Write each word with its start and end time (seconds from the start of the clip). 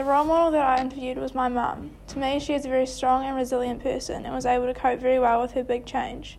The 0.00 0.06
role 0.06 0.24
model 0.24 0.50
that 0.52 0.66
I 0.66 0.80
interviewed 0.80 1.18
was 1.18 1.34
my 1.34 1.50
mum. 1.50 1.90
To 2.06 2.18
me, 2.18 2.40
she 2.40 2.54
is 2.54 2.64
a 2.64 2.70
very 2.70 2.86
strong 2.86 3.22
and 3.22 3.36
resilient 3.36 3.82
person 3.82 4.24
and 4.24 4.34
was 4.34 4.46
able 4.46 4.64
to 4.64 4.72
cope 4.72 4.98
very 4.98 5.18
well 5.18 5.42
with 5.42 5.52
her 5.52 5.62
big 5.62 5.84
change. 5.84 6.38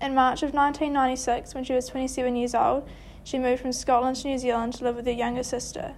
In 0.00 0.14
March 0.14 0.44
of 0.44 0.54
1996, 0.54 1.52
when 1.52 1.64
she 1.64 1.72
was 1.72 1.88
27 1.88 2.36
years 2.36 2.54
old, 2.54 2.88
she 3.24 3.40
moved 3.40 3.60
from 3.60 3.72
Scotland 3.72 4.18
to 4.18 4.28
New 4.28 4.38
Zealand 4.38 4.74
to 4.74 4.84
live 4.84 4.94
with 4.94 5.06
her 5.06 5.10
younger 5.10 5.42
sister. 5.42 5.96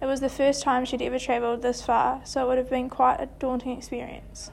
It 0.00 0.06
was 0.06 0.20
the 0.20 0.28
first 0.28 0.62
time 0.62 0.84
she'd 0.84 1.02
ever 1.02 1.18
travelled 1.18 1.62
this 1.62 1.82
far, 1.82 2.20
so 2.22 2.44
it 2.44 2.46
would 2.46 2.58
have 2.58 2.70
been 2.70 2.88
quite 2.88 3.20
a 3.20 3.28
daunting 3.40 3.76
experience. 3.76 4.52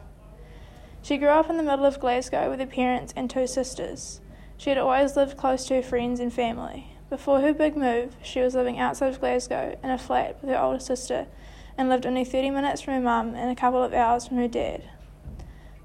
She 1.03 1.19
grew 1.19 1.27
up 1.27 1.47
in 1.47 1.57
the 1.57 1.63
middle 1.63 1.85
of 1.85 1.99
Glasgow 1.99 2.49
with 2.49 2.59
her 2.59 2.65
parents 2.65 3.13
and 3.15 3.29
two 3.29 3.45
sisters. 3.45 4.19
She 4.57 4.71
had 4.71 4.79
always 4.79 5.15
lived 5.15 5.37
close 5.37 5.67
to 5.67 5.75
her 5.75 5.83
friends 5.83 6.19
and 6.19 6.33
family. 6.33 6.95
Before 7.11 7.41
her 7.41 7.53
big 7.53 7.77
move, 7.77 8.15
she 8.23 8.41
was 8.41 8.55
living 8.55 8.79
outside 8.79 9.09
of 9.09 9.19
Glasgow 9.19 9.77
in 9.83 9.91
a 9.91 9.99
flat 9.99 10.41
with 10.41 10.49
her 10.49 10.59
older 10.59 10.79
sister 10.79 11.27
and 11.77 11.89
lived 11.89 12.05
only 12.05 12.23
30 12.23 12.51
minutes 12.51 12.81
from 12.81 12.93
her 12.93 13.01
mum 13.01 13.35
and 13.35 13.49
a 13.49 13.55
couple 13.55 13.83
of 13.83 13.93
hours 13.93 14.27
from 14.27 14.37
her 14.37 14.47
dad. 14.47 14.83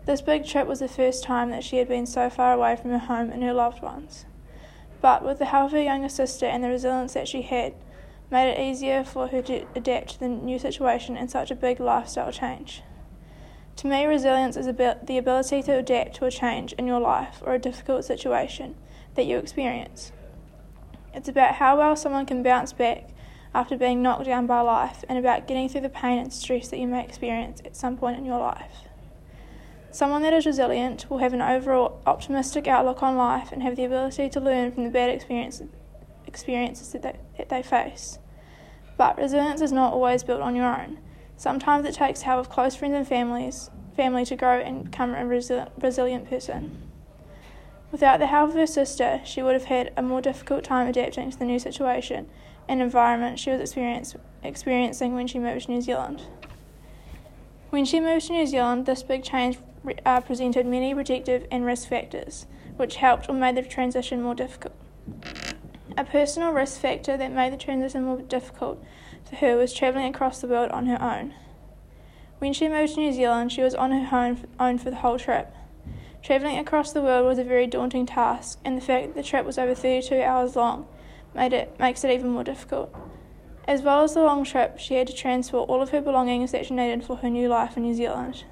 This 0.04 0.20
big 0.20 0.46
trip 0.46 0.66
was 0.66 0.78
the 0.78 0.88
first 0.88 1.24
time 1.24 1.50
that 1.50 1.64
she 1.64 1.78
had 1.78 1.88
been 1.88 2.06
so 2.06 2.30
far 2.30 2.52
away 2.52 2.76
from 2.76 2.90
her 2.90 2.98
home 2.98 3.30
and 3.30 3.42
her 3.42 3.52
loved 3.52 3.82
ones. 3.82 4.24
But 5.00 5.24
with 5.24 5.38
the 5.38 5.46
help 5.46 5.66
of 5.66 5.72
her 5.72 5.82
younger 5.82 6.08
sister 6.08 6.46
and 6.46 6.62
the 6.62 6.68
resilience 6.68 7.14
that 7.14 7.28
she 7.28 7.42
had, 7.42 7.74
made 8.30 8.50
it 8.50 8.60
easier 8.60 9.04
for 9.04 9.28
her 9.28 9.42
to 9.42 9.66
adapt 9.74 10.10
to 10.10 10.20
the 10.20 10.28
new 10.28 10.58
situation 10.58 11.16
and 11.16 11.30
such 11.30 11.50
a 11.50 11.56
big 11.56 11.80
lifestyle 11.80 12.32
change. 12.32 12.82
To 13.76 13.86
me, 13.86 14.06
resilience 14.06 14.56
is 14.56 14.66
about 14.66 15.06
the 15.06 15.18
ability 15.18 15.62
to 15.64 15.78
adapt 15.78 16.16
to 16.16 16.24
a 16.24 16.30
change 16.30 16.72
in 16.74 16.86
your 16.86 17.00
life 17.00 17.42
or 17.44 17.54
a 17.54 17.58
difficult 17.58 18.04
situation 18.04 18.74
that 19.14 19.26
you 19.26 19.38
experience. 19.38 20.12
It's 21.12 21.28
about 21.28 21.56
how 21.56 21.78
well 21.78 21.96
someone 21.96 22.26
can 22.26 22.42
bounce 22.42 22.72
back 22.72 23.10
after 23.54 23.76
being 23.76 24.02
knocked 24.02 24.24
down 24.24 24.46
by 24.46 24.60
life 24.60 25.04
and 25.08 25.18
about 25.18 25.46
getting 25.46 25.68
through 25.68 25.80
the 25.80 25.88
pain 25.88 26.18
and 26.18 26.32
stress 26.32 26.68
that 26.68 26.78
you 26.78 26.86
may 26.86 27.02
experience 27.02 27.60
at 27.64 27.76
some 27.76 27.96
point 27.96 28.18
in 28.18 28.24
your 28.24 28.38
life. 28.38 28.86
Someone 29.90 30.22
that 30.22 30.34
is 30.34 30.44
resilient 30.44 31.08
will 31.08 31.18
have 31.18 31.32
an 31.32 31.40
overall 31.40 32.02
optimistic 32.04 32.66
outlook 32.66 33.02
on 33.02 33.16
life 33.16 33.50
and 33.50 33.62
have 33.62 33.76
the 33.76 33.84
ability 33.84 34.28
to 34.28 34.40
learn 34.40 34.72
from 34.72 34.84
the 34.84 34.90
bad 34.90 35.08
experiences, 35.08 35.68
experiences 36.26 36.92
that, 36.92 37.02
they, 37.02 37.16
that 37.38 37.48
they 37.48 37.62
face. 37.62 38.18
But 38.98 39.16
resilience 39.16 39.62
is 39.62 39.72
not 39.72 39.94
always 39.94 40.22
built 40.22 40.42
on 40.42 40.54
your 40.54 40.66
own. 40.66 40.98
Sometimes 41.36 41.86
it 41.86 41.94
takes 41.94 42.22
help 42.22 42.40
of 42.40 42.50
close 42.50 42.76
friends 42.76 42.94
and 42.94 43.08
families, 43.08 43.70
family 43.96 44.24
to 44.26 44.36
grow 44.36 44.58
and 44.58 44.84
become 44.84 45.14
a 45.14 45.24
resi- 45.24 45.70
resilient 45.82 46.28
person. 46.28 46.82
Without 47.90 48.18
the 48.18 48.26
help 48.26 48.50
of 48.50 48.56
her 48.56 48.66
sister, 48.66 49.20
she 49.24 49.42
would 49.42 49.54
have 49.54 49.64
had 49.64 49.92
a 49.96 50.02
more 50.02 50.20
difficult 50.20 50.64
time 50.64 50.88
adapting 50.88 51.30
to 51.30 51.38
the 51.38 51.44
new 51.44 51.58
situation 51.58 52.28
and 52.68 52.82
environment 52.82 53.38
she 53.38 53.50
was 53.50 53.74
experiencing 54.42 55.14
when 55.14 55.26
she 55.26 55.38
moved 55.38 55.66
to 55.66 55.72
New 55.72 55.80
Zealand. 55.80 56.22
When 57.70 57.84
she 57.84 58.00
moved 58.00 58.26
to 58.26 58.32
New 58.32 58.46
Zealand, 58.46 58.86
this 58.86 59.02
big 59.02 59.22
change 59.22 59.58
uh, 60.04 60.20
presented 60.20 60.66
many 60.66 60.94
protective 60.94 61.46
and 61.50 61.64
risk 61.64 61.88
factors, 61.88 62.46
which 62.76 62.96
helped 62.96 63.28
or 63.28 63.34
made 63.34 63.56
the 63.56 63.62
transition 63.62 64.22
more 64.22 64.34
difficult. 64.34 64.74
A 65.96 66.04
personal 66.04 66.52
risk 66.52 66.80
factor 66.80 67.16
that 67.16 67.32
made 67.32 67.52
the 67.52 67.56
transition 67.56 68.04
more 68.04 68.20
difficult 68.20 68.82
for 69.28 69.36
her 69.36 69.56
was 69.56 69.72
travelling 69.72 70.14
across 70.14 70.40
the 70.40 70.46
world 70.46 70.70
on 70.70 70.86
her 70.86 71.00
own. 71.02 71.34
When 72.38 72.52
she 72.52 72.68
moved 72.68 72.94
to 72.94 73.00
New 73.00 73.12
Zealand, 73.12 73.50
she 73.50 73.62
was 73.62 73.74
on 73.74 73.92
her 73.92 74.36
own 74.60 74.78
for 74.78 74.90
the 74.90 74.96
whole 74.96 75.18
trip. 75.18 75.54
Travelling 76.22 76.58
across 76.58 76.92
the 76.92 77.02
world 77.02 77.26
was 77.26 77.38
a 77.38 77.44
very 77.44 77.66
daunting 77.66 78.04
task, 78.04 78.58
and 78.64 78.76
the 78.76 78.82
fact 78.82 79.06
that 79.06 79.14
the 79.14 79.22
trip 79.22 79.46
was 79.46 79.58
over 79.58 79.74
32 79.74 80.20
hours 80.20 80.56
long 80.56 80.86
made 81.36 81.52
it, 81.52 81.78
makes 81.78 82.02
it 82.02 82.10
even 82.10 82.30
more 82.30 82.42
difficult. 82.42 82.94
As 83.68 83.82
well 83.82 84.02
as 84.02 84.14
the 84.14 84.22
long 84.22 84.44
trip, 84.44 84.78
she 84.78 84.94
had 84.94 85.06
to 85.08 85.12
transport 85.12 85.68
all 85.68 85.82
of 85.82 85.90
her 85.90 86.00
belongings 86.00 86.52
that 86.52 86.66
she 86.66 86.74
needed 86.74 87.04
for 87.04 87.16
her 87.16 87.28
new 87.28 87.48
life 87.48 87.76
in 87.76 87.82
New 87.82 87.94
Zealand. 87.94 88.44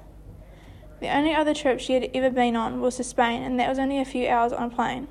The 0.99 1.15
only 1.15 1.33
other 1.33 1.53
trip 1.53 1.79
she 1.79 1.93
had 1.93 2.09
ever 2.13 2.29
been 2.29 2.55
on 2.55 2.81
was 2.81 2.97
to 2.97 3.03
Spain, 3.03 3.41
and 3.41 3.59
that 3.59 3.69
was 3.69 3.79
only 3.79 3.99
a 3.99 4.05
few 4.05 4.27
hours 4.27 4.53
on 4.53 4.71
a 4.71 4.75
plane. 4.75 5.07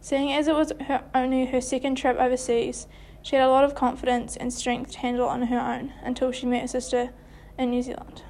Seeing 0.00 0.32
as 0.32 0.48
it 0.48 0.54
was 0.54 0.72
her, 0.86 1.04
only 1.14 1.46
her 1.46 1.60
second 1.60 1.96
trip 1.96 2.18
overseas, 2.18 2.86
she 3.22 3.36
had 3.36 3.46
a 3.46 3.50
lot 3.50 3.64
of 3.64 3.74
confidence 3.74 4.36
and 4.36 4.52
strength 4.52 4.92
to 4.92 4.98
handle 4.98 5.26
on 5.26 5.42
her 5.42 5.58
own 5.58 5.94
until 6.02 6.30
she 6.30 6.46
met 6.46 6.62
her 6.62 6.68
sister 6.68 7.10
in 7.58 7.70
New 7.70 7.82
Zealand. 7.82 8.22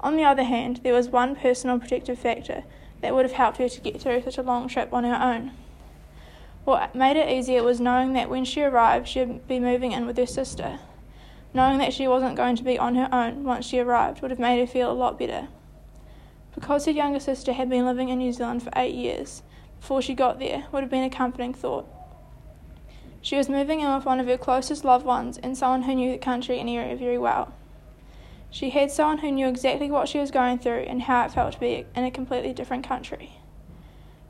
On 0.00 0.16
the 0.16 0.24
other 0.24 0.44
hand, 0.44 0.80
there 0.82 0.94
was 0.94 1.08
one 1.08 1.36
personal 1.36 1.78
protective 1.78 2.18
factor 2.18 2.64
that 3.02 3.14
would 3.14 3.26
have 3.26 3.32
helped 3.32 3.58
her 3.58 3.68
to 3.68 3.80
get 3.80 4.00
through 4.00 4.22
such 4.22 4.38
a 4.38 4.42
long 4.42 4.68
trip 4.68 4.92
on 4.92 5.04
her 5.04 5.20
own. 5.20 5.52
What 6.68 6.94
made 6.94 7.16
it 7.16 7.30
easier 7.30 7.62
was 7.62 7.80
knowing 7.80 8.12
that 8.12 8.28
when 8.28 8.44
she 8.44 8.62
arrived, 8.62 9.08
she'd 9.08 9.48
be 9.48 9.58
moving 9.58 9.92
in 9.92 10.04
with 10.04 10.18
her 10.18 10.26
sister. 10.26 10.80
Knowing 11.54 11.78
that 11.78 11.94
she 11.94 12.06
wasn't 12.06 12.36
going 12.36 12.56
to 12.56 12.62
be 12.62 12.78
on 12.78 12.94
her 12.94 13.08
own 13.10 13.42
once 13.42 13.64
she 13.64 13.78
arrived 13.78 14.20
would 14.20 14.30
have 14.30 14.38
made 14.38 14.60
her 14.60 14.66
feel 14.66 14.92
a 14.92 14.92
lot 14.92 15.18
better. 15.18 15.48
Because 16.54 16.84
her 16.84 16.90
younger 16.90 17.20
sister 17.20 17.54
had 17.54 17.70
been 17.70 17.86
living 17.86 18.10
in 18.10 18.18
New 18.18 18.34
Zealand 18.34 18.62
for 18.62 18.70
eight 18.76 18.94
years 18.94 19.42
before 19.80 20.02
she 20.02 20.12
got 20.12 20.38
there, 20.38 20.66
would 20.70 20.82
have 20.82 20.90
been 20.90 21.04
a 21.04 21.08
comforting 21.08 21.54
thought. 21.54 21.88
She 23.22 23.38
was 23.38 23.48
moving 23.48 23.80
in 23.80 23.94
with 23.94 24.04
one 24.04 24.20
of 24.20 24.26
her 24.26 24.36
closest 24.36 24.84
loved 24.84 25.06
ones 25.06 25.38
and 25.38 25.56
someone 25.56 25.84
who 25.84 25.94
knew 25.94 26.12
the 26.12 26.18
country 26.18 26.60
and 26.60 26.68
area 26.68 26.96
very 26.96 27.16
well. 27.16 27.54
She 28.50 28.68
had 28.68 28.90
someone 28.90 29.18
who 29.20 29.32
knew 29.32 29.48
exactly 29.48 29.90
what 29.90 30.06
she 30.06 30.18
was 30.18 30.30
going 30.30 30.58
through 30.58 30.80
and 30.80 31.00
how 31.00 31.24
it 31.24 31.32
felt 31.32 31.54
to 31.54 31.60
be 31.60 31.86
in 31.96 32.04
a 32.04 32.10
completely 32.10 32.52
different 32.52 32.86
country. 32.86 33.38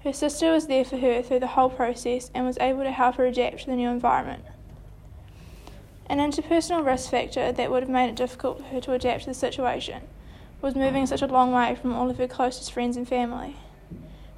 Her 0.04 0.12
sister 0.12 0.52
was 0.52 0.68
there 0.68 0.84
for 0.84 0.96
her 0.98 1.22
through 1.22 1.40
the 1.40 1.48
whole 1.48 1.70
process 1.70 2.30
and 2.32 2.46
was 2.46 2.58
able 2.58 2.84
to 2.84 2.92
help 2.92 3.16
her 3.16 3.26
adapt 3.26 3.60
to 3.60 3.66
the 3.66 3.76
new 3.76 3.88
environment. 3.88 4.44
An 6.06 6.18
interpersonal 6.18 6.86
risk 6.86 7.10
factor 7.10 7.50
that 7.50 7.70
would 7.70 7.82
have 7.82 7.90
made 7.90 8.08
it 8.08 8.16
difficult 8.16 8.58
for 8.58 8.64
her 8.64 8.80
to 8.80 8.92
adapt 8.92 9.24
to 9.24 9.30
the 9.30 9.34
situation 9.34 10.02
was 10.62 10.74
moving 10.74 11.06
such 11.06 11.22
a 11.22 11.26
long 11.26 11.52
way 11.52 11.74
from 11.74 11.94
all 11.94 12.10
of 12.10 12.18
her 12.18 12.28
closest 12.28 12.72
friends 12.72 12.96
and 12.96 13.08
family. 13.08 13.56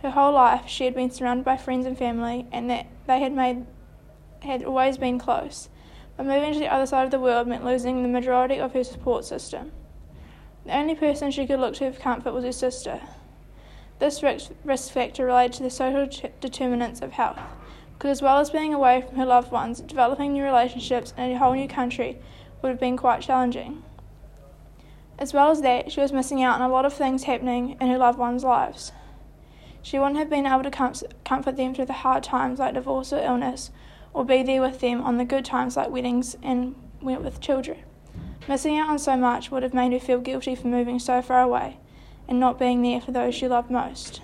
Her 0.03 0.11
whole 0.11 0.33
life 0.33 0.63
she 0.67 0.87
had 0.87 0.95
been 0.95 1.11
surrounded 1.11 1.45
by 1.45 1.59
friends 1.59 1.87
and 1.87 1.97
family 1.97 2.47
and 2.51 2.71
that 2.71 2.87
they 3.07 3.21
had 3.21 3.33
made 3.33 3.67
had 4.41 4.65
always 4.65 4.97
been 4.97 5.19
close, 5.19 5.69
but 6.17 6.25
moving 6.25 6.55
to 6.55 6.59
the 6.59 6.73
other 6.73 6.87
side 6.87 7.05
of 7.05 7.11
the 7.11 7.21
world 7.21 7.47
meant 7.47 7.65
losing 7.65 8.03
the 8.03 8.09
majority 8.09 8.59
of 8.59 8.73
her 8.73 8.83
support 8.83 9.27
system. 9.27 9.73
The 10.65 10.75
only 10.75 10.95
person 10.95 11.31
she 11.31 11.47
could 11.47 11.61
look 11.61 11.75
to 11.75 11.93
for 11.93 12.01
comfort 12.01 12.33
was 12.33 12.45
her 12.45 12.53
sister. 12.53 13.01
This 14.01 14.23
risk 14.23 14.93
factor 14.93 15.27
related 15.27 15.53
to 15.59 15.63
the 15.63 15.69
social 15.69 16.09
determinants 16.41 17.03
of 17.03 17.13
health, 17.13 17.39
because 17.93 18.13
as 18.13 18.23
well 18.23 18.39
as 18.39 18.49
being 18.49 18.73
away 18.73 19.03
from 19.03 19.17
her 19.17 19.27
loved 19.27 19.53
ones, 19.53 19.83
developing 19.83 20.33
new 20.33 20.43
relationships 20.43 21.13
in 21.19 21.31
a 21.31 21.39
whole 21.39 21.53
new 21.53 21.69
country 21.69 22.19
would 22.63 22.71
have 22.71 22.81
been 22.81 22.97
quite 22.97 23.21
challenging. 23.21 23.83
As 25.19 25.35
well 25.35 25.51
as 25.51 25.61
that, 25.61 25.93
she 25.93 26.01
was 26.01 26.15
missing 26.15 26.43
out 26.43 26.59
on 26.59 26.69
a 26.69 26.73
lot 26.73 26.87
of 26.87 26.95
things 26.95 27.25
happening 27.25 27.77
in 27.79 27.89
her 27.89 27.99
loved 27.99 28.19
ones' 28.19 28.43
lives. 28.43 28.93
She 29.83 29.99
wouldn't 29.99 30.17
have 30.17 30.31
been 30.31 30.47
able 30.47 30.63
to 30.63 31.07
comfort 31.23 31.59
them 31.59 31.75
through 31.75 31.85
the 31.85 31.93
hard 31.93 32.23
times 32.23 32.59
like 32.59 32.73
divorce 32.73 33.13
or 33.13 33.23
illness, 33.23 33.71
or 34.15 34.25
be 34.25 34.43
there 34.43 34.63
with 34.63 34.81
them 34.81 35.03
on 35.03 35.19
the 35.19 35.27
good 35.27 35.45
times 35.45 35.77
like 35.77 35.91
weddings 35.91 36.39
and 36.43 36.75
with 37.03 37.39
children. 37.43 37.81
Missing 38.49 38.79
out 38.79 38.89
on 38.89 38.99
so 38.99 39.19
much 39.19 39.51
would 39.51 39.63
have 39.63 39.75
made 39.75 39.93
her 39.93 40.01
feel 40.01 40.21
guilty 40.21 40.55
for 40.55 40.69
moving 40.69 40.99
so 40.99 41.21
far 41.21 41.43
away 41.43 41.77
and 42.31 42.39
not 42.39 42.59
being 42.59 42.81
there 42.81 43.01
for 43.01 43.11
those 43.11 43.35
she 43.35 43.49
loved 43.49 43.71
most. 43.71 44.23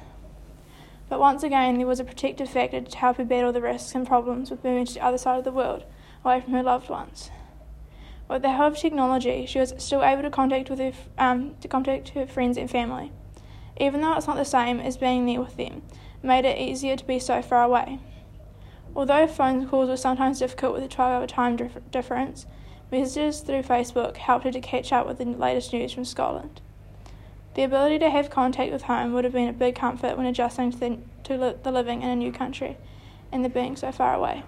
But 1.09 1.21
once 1.21 1.43
again, 1.43 1.77
there 1.77 1.87
was 1.87 2.01
a 2.01 2.05
protective 2.05 2.49
factor 2.49 2.81
to 2.81 2.97
help 2.97 3.17
her 3.17 3.25
battle 3.25 3.53
the 3.53 3.61
risks 3.61 3.95
and 3.95 4.07
problems 4.07 4.51
with 4.51 4.65
moving 4.65 4.87
to 4.87 4.95
the 4.95 5.05
other 5.05 5.19
side 5.19 5.39
of 5.39 5.45
the 5.45 5.53
world, 5.53 5.85
away 6.25 6.41
from 6.41 6.53
her 6.53 6.63
loved 6.63 6.89
ones. 6.89 7.31
With 8.29 8.43
the 8.43 8.53
help 8.53 8.75
of 8.75 8.79
technology, 8.79 9.45
she 9.47 9.59
was 9.59 9.75
still 9.79 10.03
able 10.03 10.23
to 10.23 10.31
contact 10.31 10.71
with 10.71 10.79
her, 10.79 10.93
um, 11.19 11.57
to 11.61 11.69
contact 11.69 12.11
her 12.11 12.27
friends 12.27 12.57
and 12.57 12.71
family, 12.71 13.13
even 13.79 14.01
though 14.01 14.17
it's 14.17 14.27
not 14.27 14.37
the 14.37 14.45
same 14.45 14.81
as 14.81 14.97
being 14.97 15.27
there 15.27 15.41
with 15.41 15.57
them. 15.57 15.83
Made 16.23 16.45
it 16.45 16.59
easier 16.59 16.97
to 16.97 17.05
be 17.05 17.19
so 17.19 17.43
far 17.43 17.63
away. 17.63 18.01
Although 18.97 19.27
phone 19.27 19.69
calls 19.69 19.89
were 19.89 19.97
sometimes 19.97 20.39
difficult 20.39 20.75
with 20.75 20.83
a 20.83 20.89
12 20.89 21.13
hour 21.13 21.27
time 21.27 21.57
dif- 21.57 21.91
difference, 21.91 22.47
messages 22.91 23.41
through 23.41 23.63
Facebook 23.63 24.17
helped 24.17 24.45
her 24.45 24.53
to 24.53 24.61
catch 24.61 24.93
up 24.93 25.07
with 25.07 25.19
the 25.19 25.25
latest 25.25 25.73
news 25.73 25.93
from 25.93 26.05
Scotland. 26.05 26.61
The 27.57 27.63
ability 27.63 27.99
to 28.01 28.11
have 28.11 28.29
contact 28.29 28.71
with 28.71 28.83
home 28.83 29.15
would 29.15 29.25
have 29.25 29.33
been 29.33 29.49
a 29.49 29.53
big 29.55 29.77
comfort 29.77 30.19
when 30.19 30.27
adjusting 30.27 30.73
to 30.73 30.79
the, 30.79 30.99
to 31.25 31.39
li- 31.39 31.55
the 31.63 31.73
living 31.73 32.03
in 32.03 32.11
a 32.11 32.15
new 32.15 32.31
country 32.31 32.77
and 33.33 33.43
the 33.43 33.49
being 33.49 33.77
so 33.77 33.91
far 33.91 34.13
away. 34.13 34.43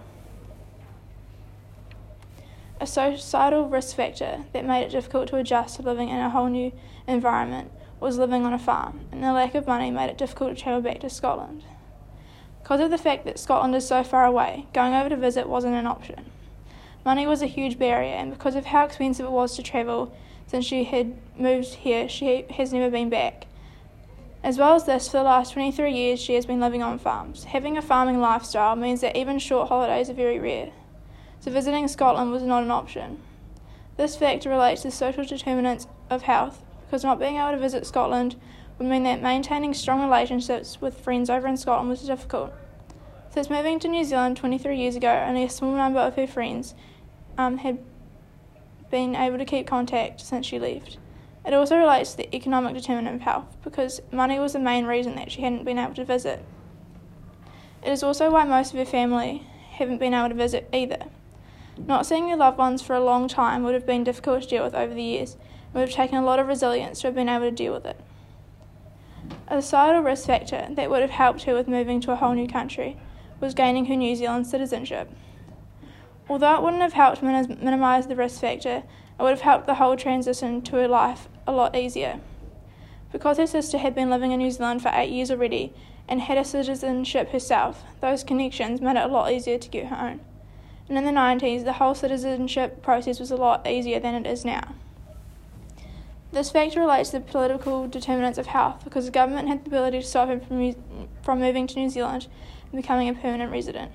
A 2.78 2.87
societal 2.87 3.66
risk 3.66 3.96
factor 3.96 4.44
that 4.52 4.66
made 4.66 4.82
it 4.82 4.90
difficult 4.90 5.28
to 5.28 5.37
adjust 5.37 5.76
to 5.76 5.82
living 5.82 6.10
in 6.10 6.19
a 6.19 6.28
whole 6.28 6.49
new 6.49 6.70
environment 7.06 7.70
was 7.99 8.19
living 8.19 8.44
on 8.44 8.52
a 8.52 8.58
farm, 8.58 9.00
and 9.10 9.25
the 9.25 9.32
lack 9.32 9.55
of 9.55 9.66
money 9.66 9.90
made 9.90 10.10
it 10.10 10.19
difficult 10.19 10.55
to 10.55 10.62
travel 10.62 10.82
back 10.82 11.00
to 11.00 11.08
Scotland. 11.08 11.64
Because 12.62 12.81
of 12.81 12.90
the 12.90 12.99
fact 12.99 13.25
that 13.25 13.38
Scotland 13.38 13.75
is 13.75 13.88
so 13.88 14.05
far 14.05 14.26
away, 14.26 14.66
going 14.75 14.93
over 14.93 15.08
to 15.08 15.16
visit 15.16 15.49
wasn't 15.49 15.75
an 15.75 15.87
option. 15.87 16.26
Money 17.06 17.26
was 17.26 17.40
a 17.40 17.46
huge 17.46 17.78
barrier, 17.78 18.14
and 18.14 18.31
because 18.31 18.55
of 18.55 18.66
how 18.66 18.84
expensive 18.84 19.25
it 19.25 19.32
was 19.32 19.56
to 19.56 19.62
travel 19.62 20.14
since 20.48 20.64
she 20.64 20.84
had 20.84 21.14
moved 21.38 21.74
here, 21.74 22.08
she 22.08 22.46
has 22.50 22.72
never 22.72 22.90
been 22.90 23.10
back. 23.10 23.46
As 24.42 24.56
well 24.56 24.74
as 24.74 24.86
this, 24.86 25.08
for 25.08 25.18
the 25.18 25.24
last 25.24 25.52
23 25.52 25.92
years, 25.92 26.18
she 26.18 26.34
has 26.34 26.46
been 26.46 26.58
living 26.58 26.82
on 26.82 26.98
farms. 26.98 27.44
Having 27.44 27.76
a 27.76 27.82
farming 27.82 28.18
lifestyle 28.18 28.74
means 28.74 29.02
that 29.02 29.14
even 29.14 29.38
short 29.38 29.68
holidays 29.68 30.08
are 30.08 30.14
very 30.14 30.38
rare, 30.38 30.70
so 31.38 31.50
visiting 31.50 31.86
Scotland 31.86 32.32
was 32.32 32.42
not 32.42 32.62
an 32.62 32.70
option. 32.70 33.20
This 33.98 34.16
factor 34.16 34.48
relates 34.48 34.82
to 34.82 34.90
social 34.90 35.22
determinants 35.22 35.86
of 36.08 36.22
health, 36.22 36.64
because 36.86 37.04
not 37.04 37.18
being 37.18 37.36
able 37.36 37.50
to 37.50 37.58
visit 37.58 37.86
Scotland 37.86 38.36
would 38.78 38.88
mean 38.88 39.02
that 39.02 39.20
maintaining 39.20 39.74
strong 39.74 40.00
relationships 40.00 40.80
with 40.80 40.98
friends 40.98 41.28
over 41.28 41.46
in 41.46 41.58
Scotland 41.58 41.90
was 41.90 42.00
difficult. 42.00 42.54
Since 43.28 43.50
moving 43.50 43.78
to 43.80 43.88
New 43.88 44.04
Zealand 44.04 44.38
23 44.38 44.78
years 44.78 44.96
ago, 44.96 45.24
only 45.28 45.44
a 45.44 45.50
small 45.50 45.74
number 45.74 46.00
of 46.00 46.16
her 46.16 46.26
friends 46.26 46.74
um, 47.36 47.58
had 47.58 47.78
been 48.90 49.14
able 49.14 49.38
to 49.38 49.44
keep 49.44 49.67
contact 49.67 50.20
since 50.20 50.46
she 50.46 50.58
left. 50.58 50.99
It 51.46 51.55
also 51.55 51.76
relates 51.76 52.12
to 52.12 52.19
the 52.19 52.37
economic 52.37 52.75
determinant 52.75 53.17
of 53.17 53.23
health, 53.23 53.56
because 53.62 54.00
money 54.12 54.38
was 54.38 54.52
the 54.52 54.58
main 54.58 54.87
reason 54.87 55.14
that 55.17 55.31
she 55.31 55.43
hadn't 55.43 55.64
been 55.64 55.79
able 55.79 55.94
to 55.94 56.05
visit. 56.05 56.44
It 57.82 57.90
is 57.90 58.02
also 58.02 58.31
why 58.31 58.44
most 58.44 58.73
of 58.73 58.79
her 58.79 58.85
family 58.85 59.46
haven't 59.70 59.99
been 59.99 60.14
able 60.14 60.29
to 60.31 60.35
visit 60.35 60.69
either. 60.73 61.05
Not 61.87 62.06
seeing 62.06 62.29
your 62.29 62.37
loved 62.37 62.58
ones 62.58 62.82
for 62.82 62.94
a 62.94 63.00
long 63.00 63.29
time 63.29 63.62
would 63.62 63.75
have 63.75 63.87
been 63.87 64.05
difficult 64.05 64.43
to 64.43 64.49
deal 64.49 64.64
with 64.64 64.75
over 64.75 64.93
the 64.93 65.02
years, 65.02 65.34
and 65.67 65.75
would 65.75 65.88
have 65.88 65.96
taken 65.96 66.19
a 66.19 66.25
lot 66.25 66.38
of 66.38 66.49
resilience 66.49 67.00
to 67.00 67.06
have 67.06 67.14
been 67.14 67.29
able 67.29 67.46
to 67.46 67.50
deal 67.50 67.73
with 67.73 67.87
it. 67.87 68.00
A 69.46 69.62
societal 69.62 70.02
risk 70.02 70.26
factor 70.26 70.67
that 70.70 70.91
would 70.91 71.02
have 71.02 71.11
helped 71.11 71.44
her 71.44 71.55
with 71.55 71.69
moving 71.69 72.00
to 72.00 72.12
a 72.12 72.17
whole 72.17 72.34
new 72.34 72.49
country 72.49 72.99
was 73.41 73.55
gaining 73.55 73.87
her 73.87 73.96
New 73.96 74.17
Zealand 74.17 74.46
citizenship. 74.46 75.11
Although 76.28 76.56
it 76.56 76.62
wouldn't 76.62 76.82
have 76.82 76.92
helped 76.92 77.22
minimise 77.22 78.06
the 78.06 78.16
risk 78.16 78.40
factor, 78.40 78.82
it 79.19 79.22
would 79.22 79.30
have 79.30 79.40
helped 79.40 79.66
the 79.66 79.76
whole 79.76 79.96
transition 79.96 80.60
to 80.62 80.76
her 80.76 80.88
life 80.88 81.28
a 81.46 81.52
lot 81.52 81.75
easier. 81.75 82.20
Because 83.10 83.38
her 83.38 83.46
sister 83.46 83.78
had 83.78 83.94
been 83.94 84.10
living 84.10 84.32
in 84.32 84.38
New 84.38 84.50
Zealand 84.50 84.82
for 84.82 84.90
eight 84.92 85.10
years 85.10 85.30
already 85.30 85.72
and 86.06 86.20
had 86.20 86.36
a 86.36 86.44
citizenship 86.44 87.30
herself, 87.30 87.82
those 88.00 88.22
connections 88.22 88.80
made 88.80 88.96
it 88.96 89.04
a 89.04 89.08
lot 89.08 89.32
easier 89.32 89.58
to 89.58 89.69
get 89.69 89.86
her 89.86 89.96
own. 89.96 90.20
And 90.88 90.98
in 90.98 91.04
the 91.04 91.10
90s, 91.10 91.64
the 91.64 91.75
whole 91.75 91.94
citizenship 91.94 92.82
process 92.82 93.20
was 93.20 93.31
a 93.31 93.36
lot 93.36 93.66
easier 93.66 93.98
than 93.98 94.14
it 94.14 94.26
is 94.26 94.44
now. 94.44 94.74
This 96.31 96.50
factor 96.50 96.81
relates 96.81 97.10
to 97.10 97.19
the 97.19 97.24
political 97.24 97.88
determinants 97.88 98.38
of 98.38 98.46
health 98.46 98.84
because 98.84 99.06
the 99.06 99.10
government 99.10 99.48
had 99.48 99.64
the 99.64 99.69
ability 99.69 100.00
to 100.00 100.06
stop 100.06 100.28
him 100.28 100.40
from, 100.40 101.08
from 101.22 101.40
moving 101.40 101.66
to 101.66 101.78
New 101.78 101.88
Zealand 101.88 102.26
and 102.70 102.82
becoming 102.82 103.08
a 103.08 103.14
permanent 103.14 103.50
resident. 103.50 103.92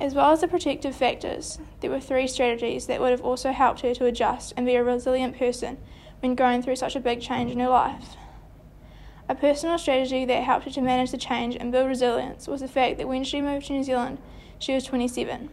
As 0.00 0.14
well 0.14 0.32
as 0.32 0.40
the 0.40 0.48
protective 0.48 0.94
factors, 0.96 1.58
there 1.80 1.90
were 1.90 2.00
three 2.00 2.26
strategies 2.26 2.86
that 2.86 3.00
would 3.00 3.12
have 3.12 3.20
also 3.20 3.52
helped 3.52 3.80
her 3.82 3.94
to 3.94 4.06
adjust 4.06 4.52
and 4.56 4.66
be 4.66 4.74
a 4.74 4.82
resilient 4.82 5.38
person 5.38 5.78
when 6.20 6.34
going 6.34 6.62
through 6.62 6.76
such 6.76 6.96
a 6.96 7.00
big 7.00 7.20
change 7.20 7.52
in 7.52 7.60
her 7.60 7.68
life. 7.68 8.16
A 9.28 9.34
personal 9.34 9.78
strategy 9.78 10.24
that 10.24 10.42
helped 10.42 10.64
her 10.64 10.70
to 10.72 10.82
manage 10.82 11.10
the 11.10 11.16
change 11.16 11.56
and 11.56 11.72
build 11.72 11.88
resilience 11.88 12.48
was 12.48 12.60
the 12.60 12.68
fact 12.68 12.98
that 12.98 13.08
when 13.08 13.24
she 13.24 13.40
moved 13.40 13.66
to 13.66 13.72
New 13.72 13.84
Zealand, 13.84 14.18
she 14.58 14.74
was 14.74 14.84
27. 14.84 15.48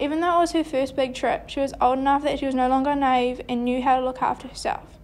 Even 0.00 0.20
though 0.20 0.36
it 0.36 0.40
was 0.40 0.52
her 0.52 0.64
first 0.64 0.94
big 0.94 1.14
trip, 1.14 1.48
she 1.48 1.60
was 1.60 1.74
old 1.80 1.98
enough 1.98 2.22
that 2.22 2.38
she 2.38 2.46
was 2.46 2.54
no 2.54 2.68
longer 2.68 2.94
naive 2.94 3.40
and 3.48 3.64
knew 3.64 3.82
how 3.82 3.98
to 3.98 4.04
look 4.04 4.22
after 4.22 4.46
herself. 4.46 4.98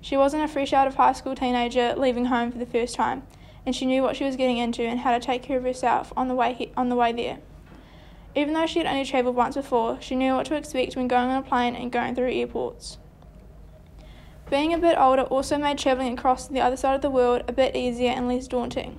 She 0.00 0.16
wasn't 0.16 0.42
a 0.42 0.48
fresh 0.48 0.72
out 0.72 0.86
of 0.86 0.94
high 0.94 1.12
school 1.12 1.34
teenager 1.34 1.94
leaving 1.96 2.24
home 2.24 2.50
for 2.50 2.58
the 2.58 2.66
first 2.66 2.94
time, 2.94 3.22
and 3.66 3.76
she 3.76 3.84
knew 3.84 4.02
what 4.02 4.16
she 4.16 4.24
was 4.24 4.36
getting 4.36 4.56
into 4.56 4.82
and 4.82 5.00
how 5.00 5.12
to 5.12 5.24
take 5.24 5.42
care 5.42 5.58
of 5.58 5.64
herself 5.64 6.12
on 6.16 6.28
the 6.28 6.34
way 6.34 6.54
he- 6.54 6.72
on 6.76 6.88
the 6.88 6.96
way 6.96 7.12
there. 7.12 7.38
Even 8.34 8.54
though 8.54 8.66
she 8.66 8.78
had 8.78 8.86
only 8.86 9.04
travelled 9.04 9.34
once 9.34 9.56
before, 9.56 10.00
she 10.00 10.14
knew 10.14 10.34
what 10.34 10.46
to 10.46 10.54
expect 10.54 10.94
when 10.94 11.08
going 11.08 11.28
on 11.28 11.42
a 11.42 11.46
plane 11.46 11.74
and 11.74 11.90
going 11.90 12.14
through 12.14 12.32
airports. 12.32 12.98
Being 14.48 14.72
a 14.72 14.78
bit 14.78 14.98
older 14.98 15.22
also 15.22 15.58
made 15.58 15.78
travelling 15.78 16.18
across 16.18 16.48
the 16.48 16.60
other 16.60 16.76
side 16.76 16.94
of 16.94 17.02
the 17.02 17.10
world 17.10 17.44
a 17.46 17.52
bit 17.52 17.76
easier 17.76 18.10
and 18.10 18.28
less 18.28 18.48
daunting. 18.48 18.98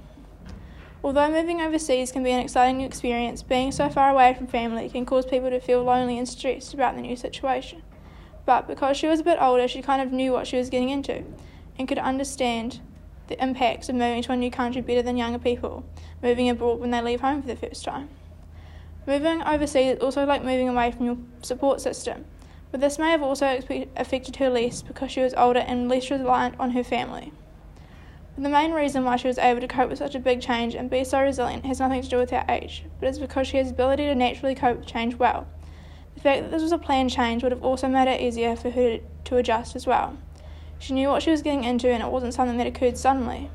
Although 1.03 1.31
moving 1.31 1.61
overseas 1.61 2.11
can 2.11 2.23
be 2.23 2.31
an 2.31 2.39
exciting 2.39 2.81
experience, 2.81 3.41
being 3.41 3.71
so 3.71 3.89
far 3.89 4.09
away 4.11 4.33
from 4.33 4.47
family 4.47 4.87
can 4.87 5.05
cause 5.05 5.25
people 5.25 5.49
to 5.49 5.59
feel 5.59 5.83
lonely 5.83 6.17
and 6.17 6.27
stressed 6.27 6.73
about 6.73 6.95
the 6.95 7.01
new 7.01 7.15
situation. 7.15 7.81
But 8.45 8.67
because 8.67 8.97
she 8.97 9.07
was 9.07 9.19
a 9.19 9.23
bit 9.23 9.41
older, 9.41 9.67
she 9.67 9.81
kind 9.81 10.01
of 10.01 10.11
knew 10.11 10.31
what 10.31 10.45
she 10.45 10.57
was 10.57 10.69
getting 10.69 10.89
into 10.89 11.23
and 11.77 11.87
could 11.87 11.97
understand 11.97 12.79
the 13.27 13.41
impacts 13.41 13.89
of 13.89 13.95
moving 13.95 14.21
to 14.23 14.31
a 14.33 14.37
new 14.37 14.51
country 14.51 14.81
better 14.81 15.01
than 15.01 15.17
younger 15.17 15.39
people 15.39 15.85
moving 16.21 16.49
abroad 16.49 16.79
when 16.79 16.91
they 16.91 17.01
leave 17.01 17.21
home 17.21 17.41
for 17.41 17.47
the 17.47 17.55
first 17.55 17.83
time. 17.83 18.09
Moving 19.07 19.41
overseas 19.41 19.97
is 19.97 19.99
also 19.99 20.25
like 20.25 20.43
moving 20.43 20.69
away 20.69 20.91
from 20.91 21.05
your 21.05 21.17
support 21.41 21.81
system 21.81 22.25
but 22.71 22.79
this 22.79 22.97
may 22.97 23.11
have 23.11 23.21
also 23.21 23.59
affected 23.97 24.37
her 24.37 24.49
less 24.49 24.81
because 24.81 25.11
she 25.11 25.21
was 25.21 25.33
older 25.33 25.59
and 25.59 25.89
less 25.89 26.09
reliant 26.09 26.55
on 26.57 26.71
her 26.71 26.83
family. 26.83 27.33
But 28.35 28.43
the 28.43 28.49
main 28.49 28.71
reason 28.71 29.03
why 29.03 29.17
she 29.17 29.27
was 29.27 29.37
able 29.37 29.59
to 29.59 29.67
cope 29.67 29.89
with 29.89 29.99
such 29.99 30.15
a 30.15 30.19
big 30.19 30.41
change 30.41 30.73
and 30.73 30.89
be 30.89 31.03
so 31.03 31.21
resilient 31.21 31.65
has 31.65 31.81
nothing 31.81 32.01
to 32.01 32.07
do 32.07 32.17
with 32.17 32.31
her 32.31 32.45
age, 32.47 32.85
but 32.99 33.09
it's 33.09 33.17
because 33.17 33.47
she 33.47 33.57
has 33.57 33.67
the 33.67 33.73
ability 33.73 34.05
to 34.05 34.15
naturally 34.15 34.55
cope 34.55 34.77
with 34.79 34.87
change 34.87 35.15
well. 35.15 35.45
The 36.15 36.21
fact 36.21 36.43
that 36.43 36.51
this 36.51 36.61
was 36.61 36.71
a 36.71 36.77
planned 36.77 37.11
change 37.11 37.43
would 37.43 37.51
have 37.51 37.63
also 37.63 37.89
made 37.89 38.07
it 38.07 38.21
easier 38.21 38.55
for 38.55 38.69
her 38.69 38.99
to 39.25 39.37
adjust 39.37 39.75
as 39.75 39.85
well. 39.85 40.17
She 40.79 40.93
knew 40.93 41.09
what 41.09 41.21
she 41.21 41.31
was 41.31 41.41
getting 41.41 41.65
into 41.65 41.89
and 41.89 42.01
it 42.01 42.09
wasn't 42.09 42.33
something 42.33 42.57
that 42.57 42.67
occurred 42.67 42.97
suddenly. 42.97 43.51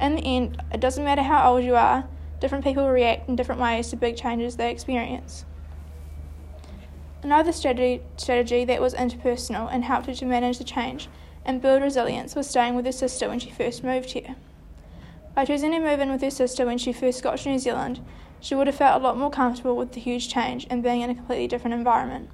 In 0.00 0.16
the 0.16 0.22
end, 0.22 0.60
it 0.72 0.80
doesn't 0.80 1.04
matter 1.04 1.22
how 1.22 1.52
old 1.52 1.64
you 1.64 1.76
are, 1.76 2.08
different 2.42 2.64
people 2.64 2.90
react 2.90 3.28
in 3.28 3.36
different 3.36 3.60
ways 3.60 3.88
to 3.88 3.96
big 3.96 4.16
changes 4.16 4.56
they 4.56 4.70
experience. 4.70 5.44
Another 7.22 7.52
strategy, 7.52 8.02
strategy 8.16 8.64
that 8.64 8.80
was 8.80 8.94
interpersonal 8.94 9.72
and 9.72 9.84
helped 9.84 10.08
her 10.08 10.14
to 10.14 10.26
manage 10.26 10.58
the 10.58 10.64
change 10.64 11.08
and 11.44 11.62
build 11.62 11.82
resilience 11.82 12.34
was 12.34 12.50
staying 12.50 12.74
with 12.74 12.84
her 12.84 12.90
sister 12.90 13.28
when 13.28 13.38
she 13.38 13.50
first 13.50 13.84
moved 13.84 14.10
here. 14.10 14.34
By 15.36 15.44
choosing 15.44 15.70
to 15.70 15.78
move 15.78 16.00
in 16.00 16.10
with 16.10 16.20
her 16.20 16.32
sister 16.32 16.66
when 16.66 16.78
she 16.78 16.92
first 16.92 17.22
got 17.22 17.38
to 17.38 17.48
New 17.48 17.60
Zealand, 17.60 18.04
she 18.40 18.56
would 18.56 18.66
have 18.66 18.74
felt 18.74 19.00
a 19.00 19.04
lot 19.04 19.16
more 19.16 19.30
comfortable 19.30 19.76
with 19.76 19.92
the 19.92 20.00
huge 20.00 20.28
change 20.28 20.66
and 20.68 20.82
being 20.82 21.00
in 21.00 21.10
a 21.10 21.14
completely 21.14 21.46
different 21.46 21.74
environment. 21.74 22.28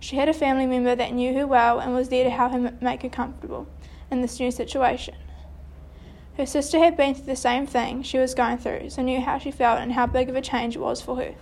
She 0.00 0.16
had 0.16 0.28
a 0.28 0.34
family 0.34 0.66
member 0.66 0.96
that 0.96 1.12
knew 1.12 1.32
her 1.34 1.46
well 1.46 1.78
and 1.78 1.94
was 1.94 2.08
there 2.08 2.24
to 2.24 2.30
help 2.30 2.50
her 2.50 2.76
make 2.80 3.02
her 3.02 3.08
comfortable 3.08 3.68
in 4.10 4.20
this 4.20 4.40
new 4.40 4.50
situation. 4.50 5.14
Her 6.36 6.44
sister 6.44 6.78
had 6.78 6.98
been 6.98 7.14
through 7.14 7.24
the 7.24 7.34
same 7.34 7.66
thing 7.66 8.02
she 8.02 8.18
was 8.18 8.34
going 8.34 8.58
through, 8.58 8.90
so 8.90 9.00
knew 9.00 9.22
how 9.22 9.38
she 9.38 9.50
felt 9.50 9.80
and 9.80 9.94
how 9.94 10.06
big 10.06 10.28
of 10.28 10.36
a 10.36 10.42
change 10.42 10.76
it 10.76 10.80
was 10.80 11.00
for 11.00 11.16
her. 11.16 11.34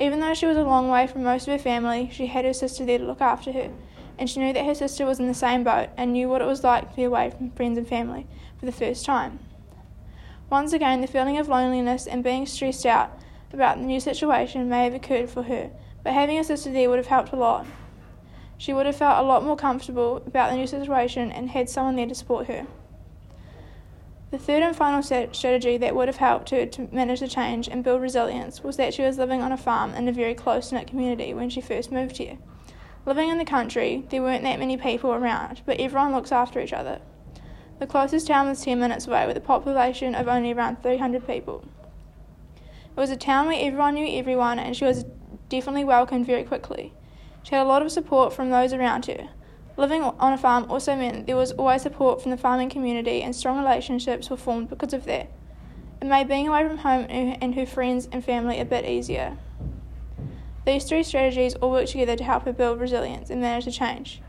Even 0.00 0.20
though 0.20 0.32
she 0.32 0.46
was 0.46 0.56
a 0.56 0.64
long 0.64 0.88
way 0.88 1.06
from 1.06 1.22
most 1.22 1.46
of 1.46 1.52
her 1.52 1.62
family, 1.62 2.08
she 2.10 2.26
had 2.26 2.46
her 2.46 2.54
sister 2.54 2.86
there 2.86 2.96
to 2.96 3.04
look 3.04 3.20
after 3.20 3.52
her, 3.52 3.70
and 4.18 4.30
she 4.30 4.40
knew 4.40 4.54
that 4.54 4.64
her 4.64 4.74
sister 4.74 5.04
was 5.04 5.20
in 5.20 5.26
the 5.26 5.34
same 5.34 5.64
boat 5.64 5.90
and 5.98 6.14
knew 6.14 6.30
what 6.30 6.40
it 6.40 6.46
was 6.46 6.64
like 6.64 6.88
to 6.88 6.96
be 6.96 7.04
away 7.04 7.28
from 7.28 7.50
friends 7.50 7.76
and 7.76 7.86
family 7.86 8.26
for 8.58 8.64
the 8.64 8.72
first 8.72 9.04
time. 9.04 9.38
Once 10.48 10.72
again, 10.72 11.02
the 11.02 11.06
feeling 11.06 11.36
of 11.36 11.48
loneliness 11.48 12.06
and 12.06 12.24
being 12.24 12.46
stressed 12.46 12.86
out 12.86 13.10
about 13.52 13.76
the 13.76 13.84
new 13.84 14.00
situation 14.00 14.66
may 14.66 14.84
have 14.84 14.94
occurred 14.94 15.28
for 15.28 15.42
her, 15.42 15.70
but 16.02 16.14
having 16.14 16.38
a 16.38 16.44
sister 16.44 16.72
there 16.72 16.88
would 16.88 16.98
have 16.98 17.08
helped 17.08 17.32
a 17.32 17.36
lot. 17.36 17.66
She 18.56 18.72
would 18.72 18.86
have 18.86 18.96
felt 18.96 19.22
a 19.22 19.28
lot 19.28 19.44
more 19.44 19.56
comfortable 19.56 20.22
about 20.26 20.50
the 20.50 20.56
new 20.56 20.66
situation 20.66 21.30
and 21.30 21.50
had 21.50 21.68
someone 21.68 21.96
there 21.96 22.06
to 22.06 22.14
support 22.14 22.46
her. 22.46 22.66
The 24.32 24.38
third 24.38 24.64
and 24.64 24.74
final 24.74 25.02
strategy 25.02 25.76
that 25.76 25.94
would 25.94 26.08
have 26.08 26.16
helped 26.16 26.50
her 26.50 26.66
to 26.66 26.88
manage 26.90 27.20
the 27.20 27.28
change 27.28 27.68
and 27.68 27.84
build 27.84 28.02
resilience 28.02 28.62
was 28.64 28.76
that 28.76 28.92
she 28.92 29.02
was 29.02 29.18
living 29.18 29.40
on 29.40 29.52
a 29.52 29.56
farm 29.56 29.94
in 29.94 30.08
a 30.08 30.12
very 30.12 30.34
close 30.34 30.72
knit 30.72 30.88
community 30.88 31.32
when 31.32 31.48
she 31.48 31.60
first 31.60 31.92
moved 31.92 32.16
here. 32.16 32.38
Living 33.06 33.28
in 33.28 33.38
the 33.38 33.44
country, 33.44 34.04
there 34.10 34.22
weren't 34.22 34.42
that 34.42 34.58
many 34.58 34.76
people 34.76 35.12
around, 35.12 35.62
but 35.64 35.78
everyone 35.78 36.12
looks 36.12 36.32
after 36.32 36.60
each 36.60 36.72
other. 36.72 37.00
The 37.78 37.86
closest 37.86 38.26
town 38.26 38.48
was 38.48 38.64
10 38.64 38.80
minutes 38.80 39.06
away 39.06 39.28
with 39.28 39.36
a 39.36 39.40
population 39.40 40.16
of 40.16 40.26
only 40.26 40.52
around 40.52 40.82
300 40.82 41.24
people. 41.24 41.64
It 42.56 42.98
was 42.98 43.10
a 43.10 43.16
town 43.16 43.46
where 43.46 43.64
everyone 43.64 43.94
knew 43.94 44.18
everyone 44.18 44.58
and 44.58 44.74
she 44.74 44.84
was 44.84 45.04
definitely 45.48 45.84
welcomed 45.84 46.26
very 46.26 46.42
quickly. 46.42 46.94
She 47.44 47.54
had 47.54 47.62
a 47.62 47.68
lot 47.68 47.82
of 47.82 47.92
support 47.92 48.32
from 48.32 48.50
those 48.50 48.72
around 48.72 49.06
her, 49.06 49.28
Living 49.76 50.02
on 50.02 50.32
a 50.32 50.38
farm 50.38 50.66
also 50.70 50.96
meant 50.96 51.26
there 51.26 51.36
was 51.36 51.52
always 51.52 51.82
support 51.82 52.22
from 52.22 52.30
the 52.30 52.36
farming 52.38 52.70
community 52.70 53.22
and 53.22 53.36
strong 53.36 53.58
relationships 53.58 54.30
were 54.30 54.36
formed 54.36 54.70
because 54.70 54.94
of 54.94 55.04
that. 55.04 55.30
It 56.00 56.06
made 56.06 56.28
being 56.28 56.48
away 56.48 56.66
from 56.66 56.78
home 56.78 57.06
and 57.08 57.54
her 57.54 57.66
friends 57.66 58.08
and 58.10 58.24
family 58.24 58.58
a 58.58 58.64
bit 58.64 58.86
easier. 58.86 59.36
These 60.64 60.84
three 60.84 61.02
strategies 61.02 61.54
all 61.56 61.70
worked 61.70 61.90
together 61.90 62.16
to 62.16 62.24
help 62.24 62.44
her 62.44 62.52
build 62.52 62.80
resilience 62.80 63.28
and 63.30 63.40
manage 63.40 63.66
the 63.66 63.70
change. 63.70 64.22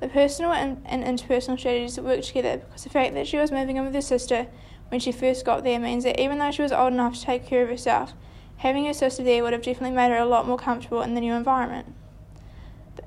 The 0.00 0.08
personal 0.08 0.52
and, 0.52 0.82
and 0.84 1.02
interpersonal 1.02 1.58
strategies 1.58 1.98
worked 1.98 2.24
together 2.24 2.58
because 2.58 2.84
the 2.84 2.90
fact 2.90 3.14
that 3.14 3.26
she 3.26 3.36
was 3.36 3.50
moving 3.52 3.76
in 3.76 3.84
with 3.84 3.94
her 3.94 4.00
sister 4.00 4.48
when 4.90 5.00
she 5.00 5.12
first 5.12 5.44
got 5.44 5.64
there 5.64 5.78
means 5.78 6.04
that 6.04 6.20
even 6.20 6.38
though 6.38 6.50
she 6.50 6.62
was 6.62 6.72
old 6.72 6.92
enough 6.92 7.14
to 7.14 7.22
take 7.22 7.46
care 7.46 7.62
of 7.62 7.68
herself, 7.68 8.14
having 8.58 8.84
her 8.86 8.92
sister 8.92 9.22
there 9.22 9.42
would 9.42 9.52
have 9.52 9.62
definitely 9.62 9.96
made 9.96 10.10
her 10.10 10.18
a 10.18 10.24
lot 10.24 10.46
more 10.46 10.58
comfortable 10.58 11.02
in 11.02 11.14
the 11.14 11.20
new 11.20 11.34
environment. 11.34 11.94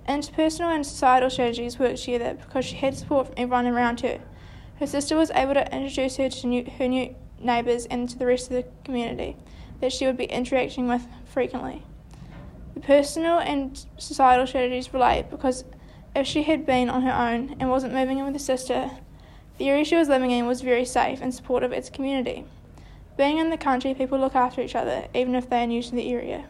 Interpersonal 0.08 0.74
and 0.74 0.86
societal 0.86 1.30
strategies 1.30 1.78
worked 1.78 2.04
together 2.04 2.34
because 2.34 2.66
she 2.66 2.76
had 2.76 2.98
support 2.98 3.28
from 3.28 3.36
everyone 3.38 3.68
around 3.68 4.02
her. 4.02 4.20
Her 4.80 4.88
sister 4.88 5.16
was 5.16 5.32
able 5.32 5.54
to 5.54 5.76
introduce 5.76 6.18
her 6.18 6.28
to 6.28 6.48
new, 6.48 6.66
her 6.78 6.88
new 6.88 7.16
neighbours 7.40 7.86
and 7.86 8.10
to 8.10 8.18
the 8.18 8.26
rest 8.26 8.50
of 8.50 8.54
the 8.54 8.66
community 8.84 9.36
that 9.80 9.94
she 9.94 10.06
would 10.06 10.18
be 10.18 10.26
interacting 10.26 10.88
with 10.88 11.06
frequently. 11.26 11.84
The 12.74 12.82
personal 12.82 13.40
and 13.40 13.86
societal 13.98 14.48
strategies 14.48 14.94
relate 14.94 15.30
because 15.30 15.66
if 16.16 16.26
she 16.26 16.44
had 16.44 16.66
been 16.66 16.90
on 16.90 17.04
her 17.04 17.12
own 17.12 17.56
and 17.60 17.70
wasn't 17.70 17.94
moving 17.94 18.18
in 18.18 18.26
with 18.26 18.34
her 18.34 18.40
sister, 18.40 18.92
the 19.58 19.70
area 19.70 19.86
she 19.86 19.96
was 19.96 20.10
living 20.10 20.32
in 20.32 20.48
was 20.48 20.62
very 20.62 20.86
safe 20.86 21.20
and 21.22 21.34
supportive 21.34 21.72
of 21.72 21.78
its 21.78 21.90
community. 21.90 22.46
Being 23.18 23.38
in 23.38 23.50
the 23.50 23.58
country, 23.58 23.94
people 23.94 24.18
look 24.18 24.36
after 24.36 24.62
each 24.62 24.76
other, 24.76 25.08
even 25.14 25.36
if 25.36 25.50
they 25.50 25.64
are 25.64 25.68
new 25.68 25.84
to 25.84 25.92
the 25.92 26.12
area. 26.12 26.46